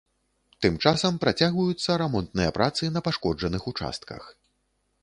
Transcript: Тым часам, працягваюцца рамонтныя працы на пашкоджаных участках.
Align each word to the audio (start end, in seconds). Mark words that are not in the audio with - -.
Тым 0.65 0.79
часам, 0.87 1.19
працягваюцца 1.25 1.99
рамонтныя 2.03 2.55
працы 2.59 2.83
на 2.97 3.07
пашкоджаных 3.11 3.71
участках. 3.75 4.23